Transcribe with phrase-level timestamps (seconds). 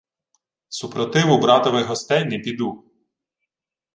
[0.69, 2.83] —Супротиву братових гостей не піду.